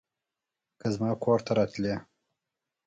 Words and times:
که 0.79 0.87
زما 0.95 1.11
کور 1.23 1.39
ته 1.45 1.51
راتلې 1.59 1.95